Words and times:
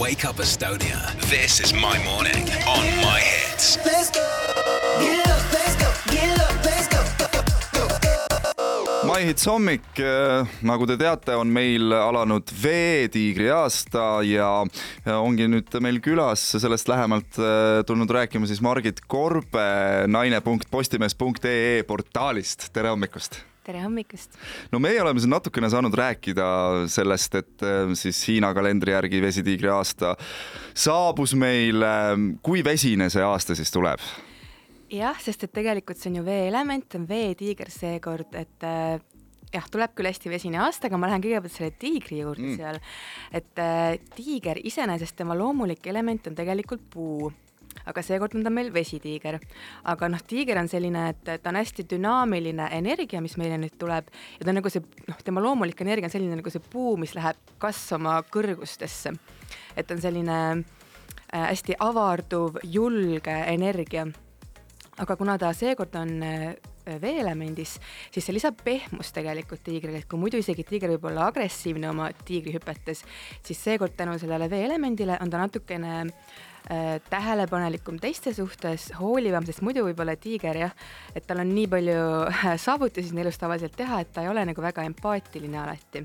Wake 0.00 0.24
Up 0.24 0.36
Estonia. 0.40 0.96
This 1.28 1.60
is 1.60 1.74
my 1.74 1.98
morning 2.04 2.48
on 2.64 2.84
my 3.04 3.20
hits. 3.20 3.76
Let's 3.84 4.08
go. 4.08 4.24
Get 4.98 5.28
up, 5.28 5.52
let's 5.52 5.76
go. 5.76 5.88
Get 6.08 6.40
up, 6.40 6.64
let's 6.64 6.88
go. 6.88 7.00
My 9.04 9.20
Hits 9.26 9.44
hommik, 9.44 9.84
eh, 10.00 10.46
nagu 10.64 10.86
te 10.88 10.96
teate, 10.96 11.36
on 11.36 11.52
meil 11.52 11.92
alanud 11.92 12.48
veetiigri 12.62 13.50
aasta 13.52 14.22
ja 14.24 14.64
ja 15.04 15.18
ongi 15.20 15.50
nüüd 15.52 15.76
meil 15.84 16.00
külas 16.00 16.46
sellest 16.56 16.88
lähemalt 16.88 17.36
eh, 17.36 17.84
tulnud 17.84 18.08
rääkima 18.08 18.48
siis 18.48 18.64
Margit 18.64 19.04
Korbe 19.04 19.68
naine.postimees.ee 20.08 21.84
portaalist, 21.84 22.72
tere 22.72 22.88
hommikust! 22.96 23.42
Tere 23.66 23.82
hommikust! 23.84 24.38
no 24.72 24.80
meie 24.82 25.02
oleme 25.02 25.20
siin 25.20 25.32
natukene 25.34 25.70
saanud 25.72 25.94
rääkida 25.96 26.48
sellest, 26.90 27.36
et 27.40 27.66
eh, 27.66 27.92
siis 27.98 28.22
Hiina 28.28 28.52
kalendri 28.56 28.94
järgi 28.94 29.22
vesitiigri 29.22 29.70
aasta 29.72 30.16
saabus 30.74 31.34
meile. 31.38 31.92
kui 32.42 32.64
vesine 32.64 33.10
see 33.12 33.24
aasta 33.24 33.56
siis 33.58 33.72
tuleb? 33.74 34.02
jah, 34.90 35.18
sest 35.22 35.46
et 35.46 35.54
tegelikult 35.54 36.00
see 36.00 36.10
on 36.12 36.20
ju 36.20 36.26
veeelement, 36.26 36.98
on 36.98 37.06
veetiiger 37.08 37.70
seekord, 37.72 38.34
et 38.38 38.66
äh, 38.66 38.98
jah, 39.54 39.68
tuleb 39.70 39.94
küll 39.98 40.10
hästi 40.10 40.32
vesine 40.32 40.60
aasta, 40.62 40.88
aga 40.88 40.98
ma 41.00 41.10
lähen 41.10 41.22
kõigepealt 41.24 41.54
selle 41.54 41.74
tiigri 41.78 42.22
juurde 42.22 42.48
mm. 42.48 42.56
seal. 42.58 42.80
et 43.34 43.62
äh, 43.62 44.00
tiiger 44.16 44.60
iseenesest, 44.64 45.18
tema 45.20 45.36
loomulik 45.38 45.86
element 45.90 46.30
on 46.30 46.38
tegelikult 46.38 46.84
puu 46.90 47.30
aga 47.88 48.02
seekord 48.04 48.34
on 48.36 48.44
ta 48.44 48.52
meil 48.52 48.70
vesitiiger. 48.74 49.38
aga 49.84 50.08
noh, 50.08 50.22
tiiger 50.26 50.58
on 50.60 50.68
selline, 50.68 51.08
et 51.10 51.42
ta 51.42 51.50
on 51.50 51.58
hästi 51.60 51.86
dünaamiline 51.90 52.70
energia, 52.76 53.20
mis 53.20 53.36
meile 53.40 53.58
nüüd 53.60 53.76
tuleb 53.78 54.10
ja 54.10 54.44
ta 54.44 54.50
on 54.52 54.60
nagu 54.60 54.72
see, 54.72 54.84
noh, 55.08 55.20
tema 55.24 55.42
loomulik 55.44 55.80
energia 55.80 56.10
on 56.10 56.14
selline 56.14 56.40
nagu 56.40 56.52
see 56.52 56.62
puu, 56.72 56.96
mis 57.00 57.14
läheb 57.18 57.38
kasvama 57.58 58.20
kõrgustesse. 58.32 59.14
et 59.76 59.90
on 59.90 60.00
selline 60.00 60.40
äh, 60.56 61.46
hästi 61.50 61.78
avarduv, 61.80 62.60
julge 62.64 63.36
energia 63.46 64.08
aga 65.00 65.16
kuna 65.16 65.38
ta 65.40 65.52
seekord 65.56 65.94
on 65.96 66.22
äh, 66.22 66.54
veeelemendis, 67.00 67.76
siis 68.12 68.26
see 68.26 68.34
lisab 68.34 68.60
pehmust 68.64 69.14
tegelikult 69.16 69.62
tiigrile, 69.64 70.02
et 70.02 70.08
kui 70.10 70.20
muidu 70.20 70.40
isegi 70.40 70.64
tiiger 70.66 70.92
võib 70.94 71.06
olla 71.10 71.28
agressiivne 71.30 71.88
oma 71.90 72.10
tiigrihüpetes, 72.26 73.04
siis 73.46 73.64
seekord 73.64 73.96
tänu 73.96 74.18
sellele 74.20 74.50
veeelemendile 74.50 75.18
on 75.22 75.32
ta 75.32 75.40
natukene 75.40 75.94
äh, 76.02 76.49
tähelepanelikum 77.10 77.98
teiste 77.98 78.32
suhtes, 78.34 78.90
hoolivam, 78.98 79.44
sest 79.46 79.62
muidu 79.66 79.82
võib-olla 79.86 80.14
tiiger 80.20 80.58
jah, 80.60 80.74
et 81.16 81.24
tal 81.26 81.42
on 81.42 81.50
nii 81.50 81.66
palju 81.70 81.96
äh, 82.28 82.44
saavutusi 82.60 83.10
siin 83.10 83.22
elus 83.24 83.40
tavaliselt 83.40 83.74
teha, 83.78 84.00
et 84.02 84.12
ta 84.14 84.24
ei 84.24 84.30
ole 84.30 84.44
nagu 84.46 84.62
väga 84.62 84.84
empaatiline 84.86 85.58
alati. 85.58 86.04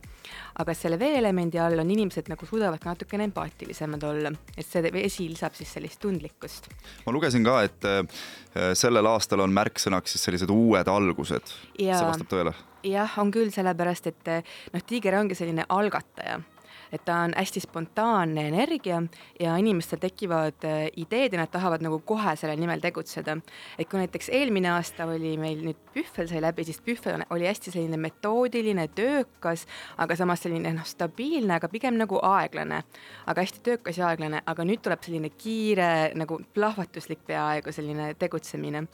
aga 0.59 0.73
selle 0.73 0.99
veeelemendi 0.99 1.59
all 1.59 1.79
on 1.79 1.91
inimesed 1.91 2.31
nagu 2.31 2.47
suudavad 2.49 2.85
natukene 2.85 3.27
empaatilisemad 3.29 4.03
olla, 4.07 4.31
et 4.57 4.65
see 4.65 4.83
vesi 4.93 5.27
lisab 5.29 5.53
siis 5.53 5.73
sellist 5.77 6.01
tundlikkust. 6.01 6.71
ma 7.05 7.13
lugesin 7.13 7.45
ka, 7.45 7.61
et 7.67 7.89
äh, 7.91 8.73
sellel 8.73 9.05
aastal 9.11 9.45
on 9.45 9.53
märksõnaks 9.53 10.15
siis 10.15 10.25
sellised 10.29 10.49
uued 10.49 10.87
algused. 10.87 11.53
see 11.77 11.91
vastab 11.91 12.31
tõele? 12.31 12.55
jah, 12.85 13.19
on 13.21 13.31
küll, 13.33 13.53
sellepärast 13.53 14.07
et 14.07 14.35
noh, 14.73 14.81
tiiger 14.85 15.19
ongi 15.19 15.37
selline 15.37 15.65
algataja 15.69 16.41
et 16.91 17.05
ta 17.05 17.17
on 17.25 17.33
hästi 17.37 17.59
spontaanne 17.63 18.47
energia 18.47 19.01
ja 19.39 19.55
inimestel 19.57 19.99
tekivad 20.01 20.65
äh, 20.67 20.87
ideed 20.97 21.33
ja 21.33 21.41
nad 21.41 21.51
tahavad 21.51 21.83
nagu 21.85 21.99
kohe 22.05 22.35
selle 22.35 22.55
nimel 22.55 22.79
tegutseda. 22.83 23.37
et 23.79 23.89
kui 23.89 23.99
näiteks 23.99 24.29
eelmine 24.29 24.69
aasta 24.71 25.05
oli 25.05 25.37
meil 25.37 25.63
nüüd 25.65 25.79
Pühvel 25.95 26.27
sai 26.27 26.41
läbi, 26.41 26.63
siis 26.67 26.81
Pühvel 26.81 27.23
oli 27.29 27.47
hästi 27.47 27.71
selline 27.71 27.97
metoodiline, 27.97 28.87
töökas, 28.87 29.65
aga 29.97 30.15
samas 30.15 30.43
selline 30.43 30.73
noh, 30.75 30.85
stabiilne, 30.85 31.55
aga 31.55 31.69
pigem 31.71 31.95
nagu 31.97 32.19
aeglane, 32.21 32.83
aga 33.25 33.45
hästi 33.45 33.63
töökas 33.63 33.97
ja 33.97 34.09
aeglane, 34.09 34.43
aga 34.45 34.67
nüüd 34.67 34.83
tuleb 34.83 35.03
selline 35.05 35.31
kiire 35.31 36.11
nagu 36.15 36.41
plahvatuslik 36.53 37.23
peaaegu 37.27 37.71
selline 37.71 38.13
tegutsemine 38.19 38.85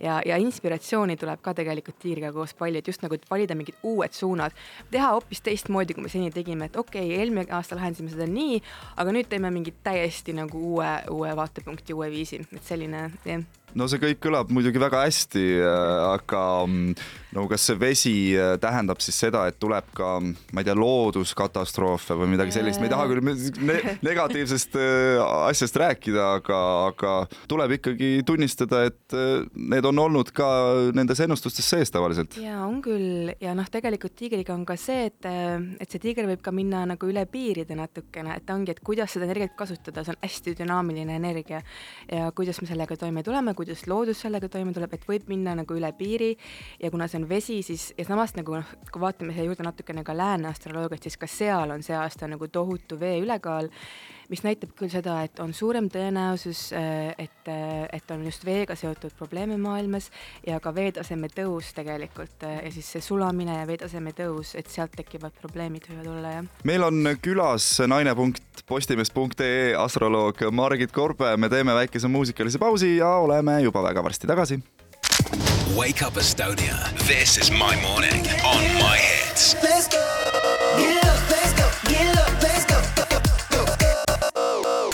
ja, 0.00 0.20
ja 0.26 0.38
inspiratsiooni 0.40 1.16
tuleb 1.20 1.42
ka 1.44 1.54
tegelikult 1.56 1.98
tiiriga 2.02 2.32
koos 2.32 2.54
palju, 2.58 2.80
et 2.80 2.90
just 2.90 3.04
nagu, 3.04 3.18
valida 3.30 3.56
mingid 3.58 3.78
uued 3.86 4.16
suunad, 4.16 4.56
teha 4.90 5.12
hoopis 5.14 5.44
teistmoodi, 5.46 5.96
kui 5.96 6.06
me 6.06 6.12
seni 6.12 6.32
tegime, 6.34 6.70
et 6.70 6.76
okei 6.80 7.06
okay,, 7.06 7.20
eelmine 7.20 7.46
aasta 7.56 7.78
lahendasime 7.78 8.12
seda 8.14 8.28
nii, 8.30 8.60
aga 9.00 9.16
nüüd 9.16 9.30
teeme 9.30 9.52
mingit 9.54 9.80
täiesti 9.86 10.36
nagu 10.36 10.64
uue, 10.74 10.90
uue 11.10 11.34
vaatepunkti, 11.36 11.96
uue 11.96 12.10
viisi, 12.12 12.42
et 12.50 12.66
selline 12.66 13.08
jah 13.24 13.44
no 13.74 13.88
see 13.90 14.02
kõik 14.02 14.22
kõlab 14.26 14.52
muidugi 14.54 14.82
väga 14.82 15.04
hästi, 15.06 15.44
aga 16.10 16.44
mm, 16.66 16.94
no 17.36 17.46
kas 17.50 17.64
see 17.68 17.78
vesi 17.78 18.14
äh, 18.34 18.54
tähendab 18.60 19.00
siis 19.02 19.18
seda, 19.22 19.44
et 19.50 19.58
tuleb 19.62 19.86
ka, 19.96 20.16
ma 20.20 20.62
ei 20.62 20.66
tea, 20.66 20.76
looduskatastroofe 20.78 22.16
või 22.18 22.32
midagi 22.34 22.54
sellist, 22.56 22.80
ma 22.82 22.88
ei 22.88 22.92
taha 22.92 23.06
küll 23.10 23.22
ne 23.68 23.76
negatiivsest 24.08 24.76
äh, 24.80 25.20
asjast 25.50 25.78
rääkida, 25.80 26.26
aga, 26.40 26.60
aga 26.90 27.14
tuleb 27.50 27.76
ikkagi 27.78 28.10
tunnistada, 28.26 28.82
et 28.90 29.16
äh, 29.16 29.46
need 29.54 29.86
on 29.86 30.02
olnud 30.06 30.32
ka 30.34 30.48
nendes 30.96 31.22
ennustustes 31.22 31.70
sees 31.70 31.94
tavaliselt. 31.94 32.38
ja 32.42 32.60
on 32.66 32.80
küll. 32.84 33.32
Ja 33.40 33.54
noh, 33.56 33.68
tegelikult 33.70 34.16
tiigriga 34.18 34.54
on 34.54 34.66
ka 34.68 34.76
see, 34.80 35.06
et, 35.10 35.28
et 35.80 35.90
see 35.90 36.02
tiiger 36.02 36.26
võib 36.28 36.42
ka 36.44 36.52
minna 36.54 36.82
nagu 36.88 37.10
üle 37.10 37.24
piiride 37.30 37.76
natukene, 37.78 38.34
et 38.40 38.50
ongi, 38.52 38.74
et 38.74 38.82
kuidas 38.84 39.14
seda 39.14 39.28
energiat 39.28 39.54
kasutada, 39.58 40.04
see 40.04 40.14
on 40.16 40.20
hästi 40.24 40.56
dünaamiline 40.58 41.14
energia. 41.20 41.62
Ja 42.10 42.30
kuidas 42.34 42.60
me 42.62 42.68
sellega 42.68 42.96
toime 42.98 43.22
tuleme, 43.26 43.54
kuidas 43.60 43.86
loodus 43.90 44.24
sellega 44.24 44.48
toime 44.48 44.72
tuleb, 44.76 44.94
et 44.96 45.06
võib 45.08 45.28
minna 45.30 45.54
nagu 45.60 45.76
üle 45.76 45.92
piiri 45.96 46.32
ja 46.80 46.90
kuna 46.92 47.08
see 47.10 47.20
on 47.20 47.28
vesi, 47.28 47.60
siis 47.66 47.90
ja 47.98 48.08
samas 48.08 48.34
nagu 48.38 48.56
noh, 48.56 48.76
kui 48.90 49.02
vaatame 49.02 49.36
siia 49.36 49.48
juurde 49.48 49.66
natukene 49.66 50.04
ka 50.06 50.16
lääne 50.16 50.48
astroloogiat, 50.50 51.04
siis 51.04 51.20
ka 51.20 51.28
seal 51.30 51.76
on 51.76 51.84
see 51.86 51.96
aasta 51.98 52.30
nagu 52.30 52.48
tohutu 52.48 52.98
vee 53.00 53.18
ülekaal, 53.20 53.68
mis 54.30 54.42
näitab 54.46 54.72
küll 54.78 54.90
seda, 54.92 55.20
et 55.26 55.40
on 55.42 55.52
suurem 55.56 55.88
tõenäosus, 55.90 56.70
äh, 56.76 57.10
et, 57.18 57.48
äh, 57.50 57.88
et 57.92 58.10
on 58.14 58.22
just 58.24 58.44
veega 58.46 58.76
seotud 58.78 59.14
probleeme 59.18 59.58
maailmas 59.60 60.10
ja 60.46 60.60
ka 60.62 60.72
veetaseme 60.74 61.28
tõus 61.34 61.72
tegelikult 61.76 62.46
äh, 62.46 62.60
ja 62.64 62.72
siis 62.74 62.92
see 62.94 63.04
sulamine 63.04 63.58
ja 63.58 63.66
veetaseme 63.68 64.14
tõus, 64.16 64.54
et 64.58 64.70
sealt 64.70 64.94
tekivad 64.96 65.34
probleemid 65.40 65.88
võivad 65.90 66.12
olla, 66.14 66.34
jah. 66.38 66.50
meil 66.64 66.86
on 66.86 67.14
külas 67.22 67.66
naine.postimees.ee 67.90 69.74
astroloog 69.78 70.46
Margit 70.54 70.94
Korbe, 70.94 71.34
me 71.36 71.50
teeme 71.52 71.74
väikese 71.82 72.08
muusikalise 72.08 72.62
pausi 72.62 72.96
ja 72.96 73.16
oleme 73.24 73.60
juba 73.66 73.82
väga 73.90 74.04
varsti 74.06 74.30
tagasi 74.30 74.62
Wake 75.76 76.02
Up 76.02 76.16
Estonia. 76.16 76.76
This 77.06 77.38
is 77.38 77.50
my 77.50 77.76
morning 77.80 78.26
on 78.42 78.62
my 78.82 78.98
hits. 78.98 79.54
Let's 79.62 79.86
go. 79.86 80.02
Get 80.76 81.39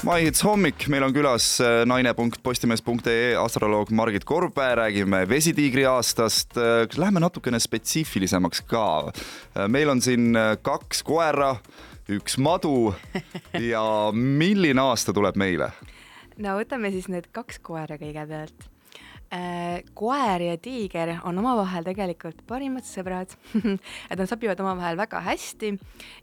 My 0.06 0.22
Hits 0.22 0.44
hommik, 0.47 0.84
meil 0.87 1.03
on 1.03 1.11
külas 1.11 1.56
äh, 1.59 1.81
naine.postimees.ee 1.89 3.33
astroloog 3.41 3.91
Margit 3.91 4.22
Korbe, 4.25 4.69
räägime 4.78 5.25
vesitiigri 5.27 5.83
aastast. 5.91 6.55
Lähme 6.94 7.19
natukene 7.25 7.59
spetsiifilisemaks 7.59 8.62
ka. 8.71 8.84
Äh, 9.11 9.66
meil 9.66 9.91
on 9.91 10.05
siin 10.05 10.31
äh, 10.39 10.53
kaks 10.62 11.03
koera, 11.03 11.56
üks 12.06 12.39
madu 12.39 12.95
ja 13.72 13.83
milline 14.15 14.87
aasta 14.87 15.16
tuleb 15.16 15.43
meile? 15.43 15.72
no 16.39 16.55
võtame 16.61 16.95
siis 16.95 17.11
need 17.11 17.27
kaks 17.34 17.59
koera 17.66 17.99
kõigepealt 17.99 18.69
Äh, 18.69 18.75
koer 19.94 20.42
ja 20.42 20.56
tiiger 20.62 21.16
on 21.26 21.38
omavahel 21.38 21.84
tegelikult 21.87 22.44
parimad 22.47 22.87
sõbrad. 22.87 23.32
Et 24.10 24.19
nad 24.19 24.28
sobivad 24.31 24.60
omavahel 24.62 24.98
väga 24.98 25.20
hästi. 25.26 25.72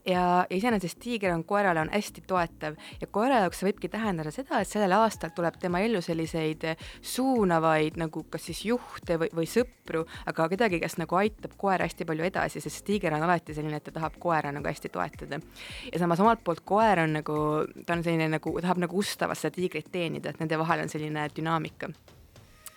Ja, 0.08 0.24
ja 0.50 0.58
iseenesest 0.58 1.00
tiiger 1.04 1.34
on 1.34 1.44
koerale 1.44 1.82
on 1.84 1.92
hästi 1.94 2.24
toetav. 2.28 2.78
Ja 3.02 3.08
koera 3.12 3.42
jaoks 3.44 3.62
see 3.62 3.70
võibki 3.70 3.90
tähendada 3.92 4.32
seda, 4.34 4.62
et 4.62 4.70
sellel 4.70 4.96
aastal 4.98 5.34
tuleb 5.36 5.58
tema 5.62 5.82
ellu 5.84 6.02
selliseid 6.04 6.66
suunavaid 7.02 8.00
nagu 8.02 8.26
kas 8.32 8.48
siis 8.50 8.64
juhte 8.68 9.18
või, 9.22 9.32
või 9.36 9.50
sõpru, 9.50 10.06
aga 10.30 10.48
kedagi, 10.54 10.80
kes 10.84 10.98
nagu 11.02 11.20
aitab 11.20 11.58
koera 11.60 11.88
hästi 11.88 12.08
palju 12.10 12.28
edasi, 12.30 12.64
sest 12.64 12.86
tiiger 12.88 13.16
on 13.18 13.28
alati 13.28 13.56
selline, 13.56 13.80
et 13.80 13.88
ta 13.88 13.96
tahab 14.00 14.18
koera 14.24 14.54
nagu 14.56 14.68
hästi 14.70 14.92
toetada. 14.94 15.40
ja 15.92 16.00
samas 16.00 16.24
omalt 16.24 16.44
poolt 16.44 16.64
koer 16.66 17.04
on 17.04 17.20
nagu, 17.20 17.38
ta 17.86 17.98
on 17.98 18.04
selline 18.04 18.30
nagu, 18.38 18.58
tahab 18.62 18.82
nagu 18.84 18.98
ustavalt 18.98 19.40
seda 19.40 19.56
tiigrit 19.56 19.92
teenida, 19.92 20.34
et 20.34 20.44
nende 20.44 20.60
vahel 20.60 20.86
on 20.86 20.92
selline 20.92 21.30
dünaamika 21.36 21.92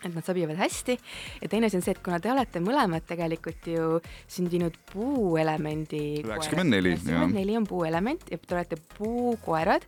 et 0.09 0.17
nad 0.17 0.25
sobivad 0.25 0.59
hästi 0.59 0.97
ja 1.41 1.49
teine 1.51 1.69
asi 1.69 1.79
on 1.79 1.85
see, 1.85 1.95
et 1.95 2.03
kuna 2.03 2.19
te 2.23 2.31
olete 2.33 2.61
mõlemad 2.63 3.05
tegelikult 3.07 3.67
ju 3.71 3.89
sündinud 4.31 4.77
puuelemendi 4.91 6.03
üheksakümmend 6.23 6.75
neli, 6.75 6.93
jah. 6.93 7.01
üheksakümmend 7.01 7.39
neli 7.41 7.57
on 7.59 7.67
puuelement 7.69 8.31
ja 8.31 8.39
te 8.41 8.57
olete 8.57 8.79
puukoerad 8.97 9.85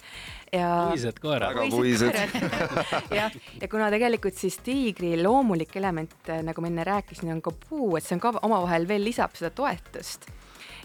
ja 0.53 0.71
puised 0.89 1.21
koerad. 1.21 1.55
väga 1.55 1.69
puised. 1.69 2.19
jah, 3.19 3.39
ja 3.61 3.71
kuna 3.71 3.91
tegelikult 3.93 4.37
siis 4.39 4.59
tiigri 4.65 5.15
loomulik 5.21 5.75
element, 5.79 6.17
nagu 6.45 6.63
ma 6.63 6.71
enne 6.71 6.85
rääkisin, 6.87 7.31
on 7.35 7.41
ka 7.45 7.53
puu, 7.67 7.95
et 7.97 8.05
see 8.05 8.17
on 8.17 8.23
ka 8.23 8.35
omavahel 8.41 8.87
veel 8.89 9.05
lisab 9.05 9.35
seda 9.37 9.53
toetust 9.55 10.29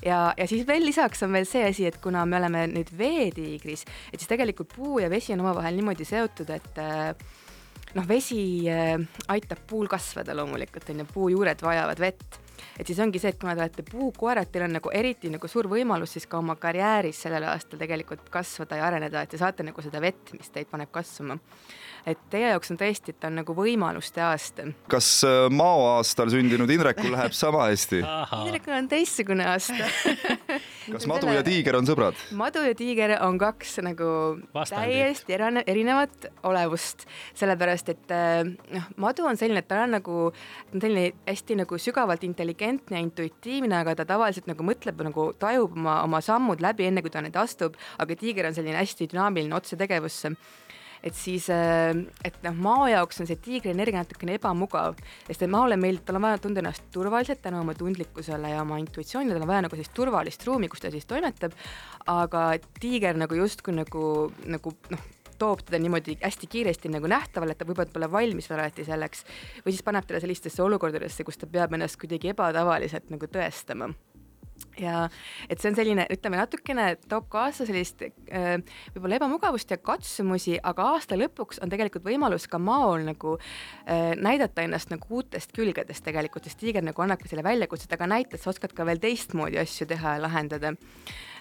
ja, 0.05 0.35
ja 0.37 0.47
siis 0.49 0.67
veel 0.67 0.85
lisaks 0.87 1.23
on 1.27 1.33
veel 1.35 1.47
see 1.49 1.65
asi, 1.69 1.87
et 1.89 1.99
kuna 2.03 2.25
me 2.29 2.39
oleme 2.41 2.67
nüüd 2.73 2.93
veetiigris, 2.99 3.85
et 4.13 4.21
siis 4.21 4.31
tegelikult 4.31 4.75
puu 4.75 5.01
ja 5.03 5.11
vesi 5.13 5.35
on 5.35 5.45
omavahel 5.45 5.79
niimoodi 5.79 6.07
seotud, 6.09 6.51
et 6.55 6.83
noh, 7.95 8.09
vesi 8.09 8.41
äh, 8.71 8.97
aitab 9.29 9.67
puul 9.71 9.91
kasvada 9.91 10.37
loomulikult, 10.37 10.91
on 10.91 11.05
ju, 11.05 11.11
puujuured 11.15 11.63
vajavad 11.63 12.03
vett 12.03 12.41
et 12.79 12.87
siis 12.87 12.99
ongi 13.03 13.21
see, 13.23 13.33
et 13.33 13.39
kuna 13.41 13.55
te 13.55 13.63
olete 13.65 13.85
puukoerad, 13.87 14.51
teil 14.51 14.67
on 14.67 14.77
nagu 14.79 14.91
eriti 14.95 15.31
nagu 15.33 15.49
suur 15.51 15.69
võimalus 15.71 16.17
siis 16.17 16.27
ka 16.31 16.41
oma 16.41 16.57
karjääris 16.61 17.25
sellel 17.27 17.47
aastal 17.51 17.81
tegelikult 17.81 18.29
kasvada 18.33 18.79
ja 18.81 18.89
areneda, 18.89 19.23
et 19.23 19.33
te 19.35 19.41
saate 19.41 19.67
nagu 19.67 19.85
seda 19.85 20.03
vett, 20.03 20.35
mis 20.37 20.51
teid 20.55 20.71
paneb 20.71 20.91
kasvama. 20.95 21.39
et 22.07 22.19
teie 22.31 22.51
jaoks 22.51 22.71
on 22.75 22.79
tõesti, 22.81 23.15
et 23.15 23.21
ta 23.21 23.31
on 23.31 23.39
nagu 23.41 23.55
võimaluste 23.57 24.23
aasta. 24.25 24.67
kas 24.91 25.09
äh, 25.25 25.47
maoaastal 25.51 26.31
sündinud 26.35 26.71
Indrekul 26.71 27.15
läheb 27.15 27.33
sama 27.33 27.69
hästi? 27.71 28.03
Indrekul 28.43 28.77
on 28.77 28.89
teistsugune 28.89 29.47
aasta 29.55 29.89
kas 30.93 31.07
madu 31.11 31.31
ja 31.33 31.43
tiiger 31.47 31.79
on 31.79 31.89
sõbrad? 31.89 32.19
madu 32.37 32.63
ja 32.65 32.75
tiiger 32.79 33.17
on 33.25 33.39
kaks 33.41 33.79
nagu 33.85 34.09
Vastandit. 34.55 34.95
täiesti 34.95 35.37
erane, 35.37 35.65
erinevat 35.71 36.29
olevust, 36.47 37.07
sellepärast 37.39 37.93
et 37.95 38.15
äh, 38.15 38.43
noh, 38.75 38.91
madu 39.01 39.27
on 39.29 39.39
selline, 39.41 39.65
et 39.65 39.71
ta 39.71 39.83
on 39.85 39.97
nagu, 39.99 40.19
ta 40.71 40.79
on 40.79 40.85
selline 40.85 41.07
hästi 41.29 41.59
nagu 41.63 41.79
sügavalt 41.81 42.27
intelligentne 42.27 42.99
ja 42.99 43.05
intuitiivne, 43.05 43.79
aga 43.81 43.97
ta 44.01 44.09
tavaliselt 44.15 44.49
nagu 44.51 44.67
mõtleb 44.67 45.01
nagu 45.09 45.31
tajub 45.41 45.79
oma, 45.79 46.01
oma 46.05 46.21
sammud 46.25 46.65
läbi, 46.65 46.89
enne 46.89 47.05
kui 47.05 47.13
ta 47.13 47.25
neid 47.25 47.37
astub, 47.41 47.79
aga 47.99 48.19
tiiger 48.19 48.51
on 48.51 48.57
selline 48.57 48.81
hästi 48.81 49.11
dünaamiline 49.13 49.57
otsetegevusse 49.57 50.35
et 51.05 51.17
siis, 51.17 51.49
et 51.53 52.37
noh, 52.47 52.61
mao 52.65 52.87
jaoks 52.89 53.21
on 53.21 53.29
see 53.29 53.41
tiigri 53.45 53.75
energia 53.75 54.01
natukene 54.01 54.39
ebamugav, 54.39 54.97
sest 55.27 55.45
et 55.45 55.53
maole 55.53 55.77
meeldib, 55.81 56.07
tal 56.09 56.19
on 56.19 56.25
vaja 56.25 56.41
tunda 56.43 56.63
ennast 56.63 56.87
turvaliselt 56.95 57.43
tänu 57.45 57.61
oma 57.61 57.75
tundlikkusele 57.79 58.55
ja 58.55 58.63
oma 58.63 58.79
intuitsioonile, 58.81 59.37
tal 59.37 59.45
on 59.45 59.53
vaja 59.53 59.67
nagu 59.67 59.77
sellist 59.77 59.95
turvalist 59.97 60.47
ruumi, 60.49 60.71
kus 60.73 60.85
ta 60.85 60.93
siis 60.95 61.09
toimetab, 61.11 61.57
aga 62.11 62.47
tiiger 62.81 63.21
nagu 63.21 63.37
justkui 63.37 63.77
nagu, 63.77 64.07
nagu 64.49 64.75
noh, 64.95 65.05
toob 65.39 65.65
teda 65.67 65.81
niimoodi 65.83 66.17
hästi 66.23 66.49
kiiresti 66.49 66.93
nagu 66.95 67.11
nähtavale, 67.11 67.53
et 67.53 67.61
ta 67.61 67.69
võib-olla 67.69 67.93
pole 67.93 68.11
valmis 68.11 68.49
veel 68.51 68.63
alati 68.63 68.87
selleks 68.87 69.27
või 69.67 69.75
siis 69.75 69.85
paneb 69.85 70.07
teda 70.09 70.23
sellistesse 70.25 70.63
olukordadesse, 70.65 71.27
kus 71.27 71.41
ta 71.41 71.51
peab 71.51 71.75
ennast 71.75 72.01
kuidagi 72.01 72.33
ebatavaliselt 72.33 73.11
nagu 73.13 73.29
tõestama 73.29 73.93
ja 74.81 75.05
et 75.49 75.61
see 75.61 75.71
on 75.71 75.77
selline, 75.79 76.07
ütleme 76.13 76.39
natukene 76.39 76.87
toob 77.09 77.29
kaasa 77.33 77.67
sellist 77.69 78.03
äh, 78.05 78.57
võib-olla 78.95 79.19
ebamugavust 79.21 79.71
ja 79.71 79.79
katsumusi, 79.79 80.57
aga 80.63 80.91
aasta 80.95 81.19
lõpuks 81.19 81.61
on 81.65 81.73
tegelikult 81.73 82.07
võimalus 82.07 82.49
ka 82.51 82.61
maol 82.63 83.05
nagu 83.07 83.37
äh, 83.39 84.15
näidata 84.19 84.65
ennast 84.65 84.93
nagu 84.93 85.21
uutest 85.21 85.55
külgedest 85.57 86.05
tegelikult, 86.07 86.49
sest 86.49 86.61
tiiger 86.63 86.85
nagu 86.85 87.05
annabki 87.05 87.31
selle 87.31 87.47
väljakutse, 87.47 87.89
et 87.89 87.97
aga 87.99 88.11
näita, 88.17 88.37
et 88.37 88.43
sa 88.43 88.53
oskad 88.53 88.75
ka 88.75 88.87
veel 88.89 89.03
teistmoodi 89.03 89.61
asju 89.63 89.89
teha 89.91 90.19
ja 90.19 90.25
lahendada. 90.27 90.75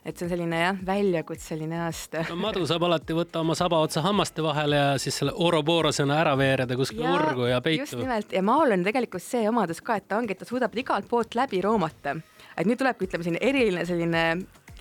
Et 0.05 0.17
see 0.17 0.25
on 0.27 0.33
selline 0.33 0.59
jah, 0.59 0.79
väljakutseline 0.85 1.79
aasta. 1.85 2.25
no 2.29 2.37
madu 2.41 2.65
saab 2.69 2.87
alati 2.89 3.15
võtta 3.17 3.43
oma 3.43 3.55
saba 3.55 3.79
otsa 3.85 4.03
hammaste 4.05 4.43
vahele 4.43 4.79
ja 4.79 4.89
siis 5.01 5.21
selle 5.21 5.35
oroboorosena 5.35 6.19
ära 6.19 6.35
veereda 6.39 6.77
kuskile 6.79 7.13
urgu 7.13 7.47
ja 7.51 7.61
peitu. 7.63 7.87
just 7.87 7.99
nimelt 7.99 8.35
ja 8.35 8.43
maol 8.43 8.75
on 8.75 8.83
tegelikult 8.83 9.23
see 9.23 9.47
omadus 9.49 9.81
ka, 9.81 9.99
et 10.01 10.07
ta 10.07 10.19
ongi, 10.19 10.35
et 10.35 10.43
ta 10.43 10.49
suudab 10.49 10.75
igalt 10.77 11.07
poolt 11.09 11.39
läbi 11.39 11.61
roomata 11.63 12.17
et 12.57 12.69
nüüd 12.69 12.79
tulebki, 12.79 13.07
ütleme 13.07 13.25
selline 13.25 13.41
eriline 13.43 13.85
selline 13.87 14.23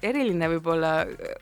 eriline 0.03 0.49
võib-olla 0.55 0.93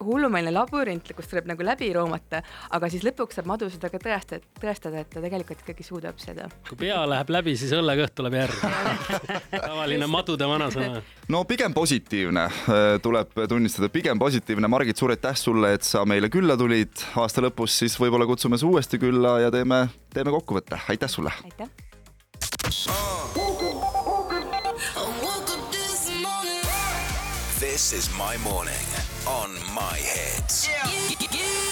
hullumeelne 0.05 0.53
labürint, 0.55 1.13
kus 1.17 1.29
tuleb 1.31 1.49
nagu 1.51 1.65
läbi 1.67 1.91
roomata, 1.95 2.43
aga 2.77 2.91
siis 2.93 3.05
lõpuks 3.07 3.39
saab 3.39 3.49
madu 3.51 3.71
seda 3.73 3.91
ka 3.93 4.01
tõestada, 4.03 4.45
tõestada, 4.61 5.03
et 5.03 5.11
ta 5.13 5.23
tegelikult 5.25 5.65
ikkagi 5.65 5.87
suudab 5.87 6.21
seda. 6.23 6.49
kui 6.69 6.79
pea 6.81 7.01
läheb 7.09 7.33
läbi, 7.33 7.57
siis 7.61 7.73
õllekõht 7.77 8.15
tuleb 8.19 8.37
järgi 8.41 8.73
tavaline 9.69 10.11
madude 10.11 10.49
vanasõna. 10.51 11.03
no 11.33 11.45
pigem 11.49 11.75
positiivne, 11.77 12.47
tuleb 13.05 13.29
tunnistada, 13.49 13.91
pigem 13.93 14.19
positiivne. 14.21 14.69
Margit, 14.71 14.99
suur 15.01 15.15
aitäh 15.15 15.37
sulle, 15.39 15.75
et 15.79 15.87
sa 15.87 16.05
meile 16.09 16.31
külla 16.33 16.57
tulid. 16.61 17.07
aasta 17.21 17.45
lõpus 17.45 17.81
siis 17.83 17.97
võib-olla 18.01 18.29
kutsume 18.29 18.59
su 18.61 18.71
uuesti 18.71 19.01
külla 19.01 19.39
ja 19.47 19.51
teeme, 19.55 19.87
teeme 20.15 20.31
kokkuvõtte. 20.37 20.81
aitäh 20.89 21.11
sulle. 21.11 21.33
aitäh. 21.45 21.69
This 27.61 27.93
is 27.93 28.09
my 28.17 28.39
morning 28.39 28.73
on 29.27 29.53
my 29.75 29.93
hits. 29.93 30.67
Yeah. 30.67 31.70